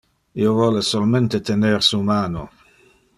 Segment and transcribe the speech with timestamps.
[0.43, 2.47] Io vole solmente tener su mano.